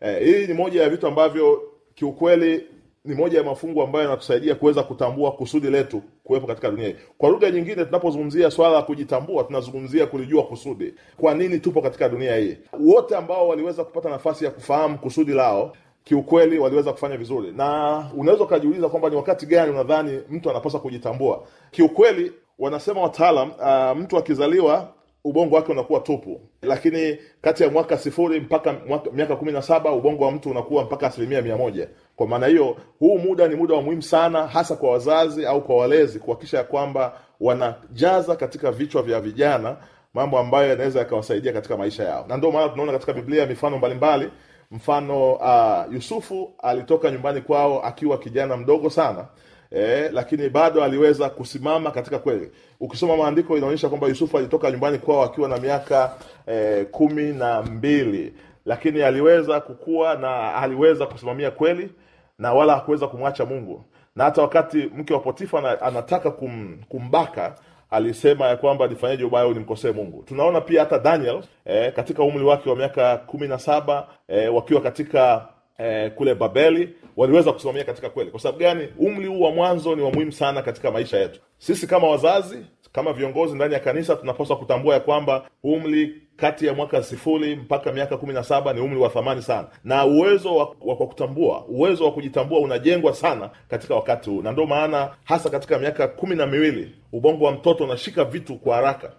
Eh, 0.00 0.24
hii 0.24 0.46
ni 0.46 0.54
moja 0.54 0.82
ya 0.82 0.88
vitu 0.88 1.06
ambavyo 1.06 1.62
kiukweli 1.94 2.66
ni 3.04 3.14
moja 3.14 3.38
ya 3.38 3.44
mafungu 3.44 3.82
ambayo 3.82 4.04
yanatusaidia 4.04 4.54
kuweza 4.54 4.82
kutambua 4.82 5.32
kusudi 5.32 5.70
letu 5.70 6.02
kuwepo 6.24 6.46
katika 6.46 6.70
dunia 6.70 6.88
hii. 6.88 6.96
Kwa 7.18 7.28
lugha 7.30 7.50
nyingine 7.50 7.84
tunapozungumzia 7.84 8.50
swala 8.50 8.74
la 8.74 8.82
kujitambua 8.82 9.44
tunazungumzia 9.44 10.06
kulijua 10.06 10.42
kusudi. 10.42 10.94
Kwa 11.16 11.34
nini 11.34 11.58
tupo 11.60 11.82
katika 11.82 12.08
dunia 12.08 12.36
hii? 12.36 12.56
Wote 12.80 13.16
ambao 13.16 13.48
waliweza 13.48 13.84
kupata 13.84 14.10
nafasi 14.10 14.44
ya 14.44 14.50
kufahamu 14.50 14.98
kusudi 14.98 15.32
lao 15.32 15.76
kiukweli 16.04 16.58
waliweza 16.58 16.92
kufanya 16.92 17.16
vizuri. 17.16 17.52
Na 17.52 18.04
unaweza 18.16 18.44
ukajiuliza 18.44 18.88
kwamba 18.88 19.10
ni 19.10 19.16
wakati 19.16 19.46
gani 19.46 19.70
unadhani 19.70 20.20
mtu 20.30 20.50
anapaswa 20.50 20.80
kujitambua? 20.80 21.42
Kiukweli 21.70 22.32
wanasema 22.58 23.00
wataalam 23.02 23.50
uh, 23.50 23.98
mtu 24.02 24.18
akizaliwa 24.18 24.88
ubongo 25.24 25.56
wake 25.56 25.72
unakuwa 25.72 26.00
tupu. 26.00 26.40
Lakini 26.62 27.18
kati 27.42 27.62
ya 27.62 27.70
mwaka 27.70 27.98
sifuri 27.98 28.40
mpaka 28.40 28.72
mwaka, 28.88 29.10
miaka 29.10 29.36
kumi 29.36 29.52
na 29.52 29.62
saba 29.62 29.92
ubongo 29.92 30.24
wa 30.24 30.30
mtu 30.32 30.50
unakuwa 30.50 30.84
mpaka 30.84 31.06
asilimia 31.06 31.42
mia 31.42 31.56
moja. 31.56 31.88
Kwa 32.16 32.26
maana 32.26 32.46
hiyo 32.46 32.76
huu 32.98 33.18
muda 33.18 33.48
ni 33.48 33.54
muda 33.54 33.74
wa 33.74 33.82
muhimu 33.82 34.02
sana 34.02 34.46
hasa 34.46 34.76
kwa 34.76 34.90
wazazi 34.90 35.46
au 35.46 35.60
kwa 35.64 35.76
walezi 35.76 36.18
kuhakikisha 36.18 36.58
ya 36.58 36.64
kwamba 36.64 37.12
wanajaza 37.40 38.36
katika 38.36 38.72
vichwa 38.72 39.02
vya 39.02 39.20
vijana 39.20 39.76
mambo 40.14 40.38
ambayo 40.38 40.68
yanaweza 40.68 40.98
yakawasaidia 40.98 41.52
katika 41.52 41.76
maisha 41.76 42.04
yao. 42.04 42.24
Na 42.28 42.36
ndio 42.36 42.50
maana 42.50 42.68
tunaona 42.68 42.92
katika 42.92 43.12
biblia 43.12 43.46
mifano 43.46 43.78
mbalimbali. 43.78 44.30
Mfano 44.70 45.32
uh, 45.32 45.94
yusufu 45.94 46.54
alitoka 46.62 47.10
nyumbani 47.10 47.40
kwao 47.40 47.82
akiwa 47.82 48.18
kijana 48.18 48.56
mdogo 48.56 48.90
sana 48.90 49.26
eh, 49.70 50.10
lakini 50.12 50.48
bado 50.48 50.84
aliweza 50.84 51.30
kusimama 51.30 51.90
katika 51.90 52.18
kweli. 52.18 52.50
Ukisoma 52.80 53.16
maandiko 53.16 53.56
inaonyesha 53.56 53.88
kwamba 53.88 54.06
yusufu 54.08 54.38
alitoka 54.38 54.70
nyumbani 54.70 54.98
kwao 54.98 55.22
akiwa 55.22 55.48
na 55.48 55.56
miaka 55.56 56.14
eh, 56.46 56.86
kumi 56.90 57.32
na 57.32 57.62
mbili. 57.62 58.34
Lakini 58.64 59.02
aliweza 59.02 59.60
kukua 59.60 60.14
na 60.14 60.54
aliweza 60.54 61.06
kusimamia 61.06 61.50
kweli 61.50 61.90
na 62.38 62.52
wala 62.52 62.74
hakuweza 62.74 63.06
kumwacha 63.06 63.44
mungu. 63.44 63.84
Na 64.16 64.24
hata 64.24 64.42
wakati 64.42 64.90
mke 64.96 65.14
wa 65.14 65.20
potifa 65.20 65.80
anataka 65.80 66.30
kum, 66.30 66.78
kumbaka 66.88 67.54
alisema 67.90 68.46
ya 68.46 68.56
kwamba 68.56 68.86
nifanyeje 68.86 69.24
ubaya 69.24 69.48
nimkosee 69.48 69.92
mungu. 69.92 70.22
Tunaona 70.22 70.60
pia 70.60 70.80
hata 70.80 70.98
daniel 70.98 71.42
eh, 71.64 71.92
katika 71.92 72.22
umri 72.22 72.44
wake 72.44 72.70
wa 72.70 72.76
miaka 72.76 73.16
kumi 73.16 73.48
na 73.48 73.58
saba 73.58 74.08
eh, 74.28 74.54
wakiwa 74.54 74.80
katika 74.80 75.48
eh, 75.78 76.10
kule 76.14 76.34
babeli 76.34 76.88
waliweza 77.16 77.52
kusimamia 77.52 77.84
katika 77.84 78.10
kweli. 78.10 78.30
Kwa 78.30 78.40
sababu 78.40 78.58
gani? 78.58 78.88
Umri 78.98 79.26
huu 79.26 79.40
wa 79.40 79.50
mwanzo 79.50 79.96
ni 79.96 80.02
wa 80.02 80.10
muhimu 80.10 80.32
sana 80.32 80.62
katika 80.62 80.90
maisha 80.90 81.18
yetu. 81.18 81.40
Sisi 81.58 81.86
kama 81.86 82.08
wazazi 82.10 82.58
kama 82.92 83.12
viongozi 83.12 83.54
ndani 83.54 83.74
ya 83.74 83.80
kanisa 83.80 84.16
tunapaswa 84.16 84.56
kutambua 84.56 84.94
ya 84.94 85.00
kwamba 85.00 85.48
umri 85.62 86.22
kati 86.36 86.66
ya 86.66 86.74
mwaka 86.74 87.02
sifuri 87.02 87.56
mpaka 87.56 87.92
miaka 87.92 88.16
kumi 88.16 88.32
na 88.32 88.42
saba 88.44 88.72
ni 88.72 88.80
umri 88.80 89.00
wa 89.00 89.08
thamani 89.08 89.42
sana. 89.42 89.68
Na 89.84 90.04
uwezo 90.06 90.56
wa, 90.56 90.74
wa 90.80 90.96
kutambua 90.96 91.64
uwezo 91.68 92.04
wa 92.04 92.12
kujitambua 92.12 92.60
unajengwa 92.60 93.14
sana 93.14 93.50
katika 93.68 93.94
wakati 93.94 94.30
huu. 94.30 94.42
Na 94.42 94.52
ndio 94.52 94.66
maana 94.66 95.10
hasa 95.24 95.50
katika 95.50 95.78
miaka 95.78 96.08
kumi 96.08 96.36
na 96.36 96.46
miwili 96.46 96.94
ubongo 97.12 97.44
wa 97.44 97.52
mtoto 97.52 97.84
unashika 97.84 98.24
vitu 98.24 98.56
kwa 98.56 98.76
haraka. 98.76 99.12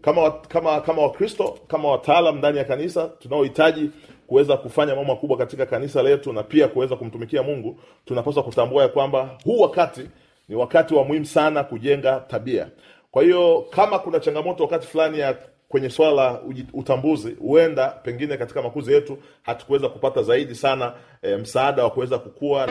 Kama 0.00 0.30
kama 0.30 0.80
kama 0.80 1.02
wakristo 1.02 1.58
kama 1.68 1.90
wataalam 1.90 2.38
ndani 2.38 2.58
ya 2.58 2.64
kanisa 2.64 3.10
tunaohitaji 3.18 3.90
kuweza 4.26 4.56
kufanya 4.56 4.94
mambo 4.96 5.12
makubwa 5.14 5.36
katika 5.38 5.66
kanisa 5.66 6.02
letu 6.02 6.32
na 6.32 6.42
pia 6.42 6.68
kuweza 6.68 6.96
kumtumikia 6.96 7.42
mungu 7.42 7.80
tunapaswa 8.04 8.42
kutambua 8.42 8.82
ya 8.82 8.88
kwamba 8.88 9.38
huu 9.44 9.60
wakati 9.60 10.00
ni 10.48 10.56
wakati 10.56 10.94
wa 10.94 11.04
muhimu 11.04 11.26
sana 11.26 11.64
kujenga 11.64 12.20
tabia. 12.20 12.68
Kwa 13.10 13.22
hiyo 13.22 13.66
kama 13.70 13.98
kuna 13.98 14.20
changamoto 14.20 14.62
wakati 14.62 14.86
fulani 14.86 15.18
ya 15.18 15.36
kwenye 15.68 15.90
swala 15.90 16.14
la 16.14 16.40
utambuzi 16.72 17.30
huenda 17.40 17.88
pengine 17.88 18.36
katika 18.36 18.62
makuzi 18.62 18.92
yetu 18.92 19.18
hatukuweza 19.42 19.88
kupata 19.88 20.22
zaidi 20.22 20.54
sana 20.54 20.92
e, 21.22 21.36
msaada 21.36 21.84
wa 21.84 21.90
kuweza 21.90 22.18
kukua 22.18 22.68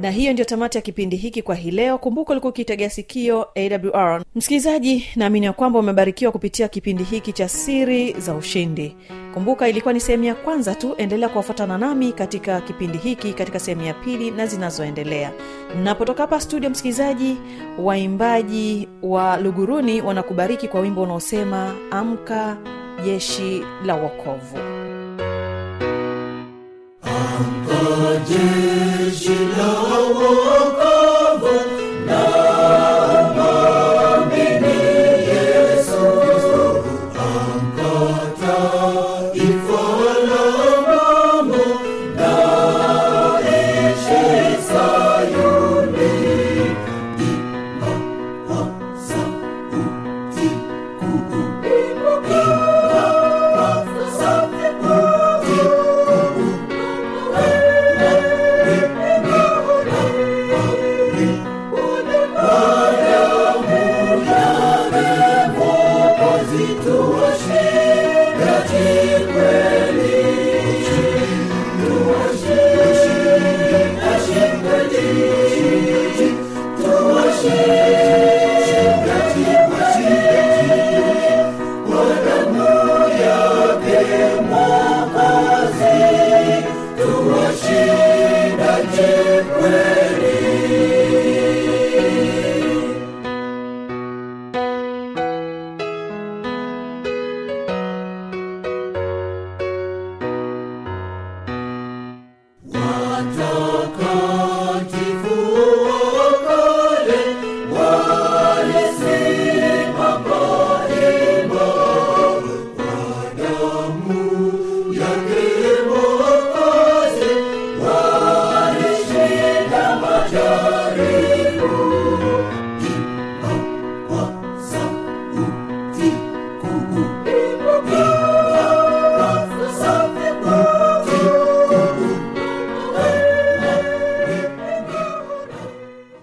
na 0.00 0.10
hiyo 0.10 0.32
ndio 0.32 0.44
tamati 0.44 0.78
ya 0.78 0.82
kipindi 0.82 1.16
hiki 1.16 1.42
kwa 1.42 1.54
hii 1.54 1.70
leo. 1.70 1.98
Kumbuka 1.98 2.32
ulikuwa 2.32 2.50
ukitegea 2.50 2.90
sikio 2.90 3.46
awr 3.54 4.22
msikilizaji 4.34 5.06
naamini 5.16 5.46
ya 5.46 5.52
kwamba 5.52 5.78
umebarikiwa 5.78 6.32
kupitia 6.32 6.68
kipindi 6.68 7.04
hiki 7.04 7.32
cha 7.32 7.48
siri 7.48 8.12
za 8.12 8.34
ushindi. 8.34 8.96
Kumbuka 9.34 9.68
ilikuwa 9.68 9.94
ni 9.94 10.00
sehemu 10.00 10.24
ya 10.24 10.34
kwanza 10.34 10.74
tu 10.74 10.94
endelea 10.98 11.28
kuwafuatana 11.28 11.78
nami 11.78 12.12
katika 12.12 12.60
kipindi 12.60 12.98
hiki 12.98 13.32
katika 13.32 13.58
sehemu 13.60 13.82
ya 13.82 13.94
pili 13.94 14.30
na 14.30 14.46
zinazoendelea. 14.46 15.32
Napotoka 15.82 16.22
hapa 16.22 16.40
studio 16.40 16.70
msikilizaji 16.70 17.36
waimbaji 17.78 18.88
wa 19.02 19.36
luguruni 19.36 20.00
wanakubariki 20.02 20.68
kwa 20.68 20.80
wimbo 20.80 21.02
unaosema 21.02 21.74
amka 21.90 22.56
jeshi 23.04 23.62
la 23.86 23.94
wokovu. 23.94 24.58
Jeshi 28.28 29.38
la 29.58 29.89
wokovu 30.10 30.69